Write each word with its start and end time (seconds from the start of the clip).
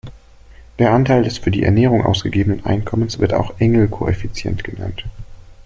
Der 0.79 0.93
Anteil 0.93 1.21
des 1.23 1.37
für 1.37 1.51
die 1.51 1.61
Ernährung 1.61 2.03
ausgegebenen 2.03 2.65
Einkommens 2.65 3.19
wird 3.19 3.33
auch 3.35 3.59
Engel-Koeffizient 3.59 4.63
genannt. 4.63 5.05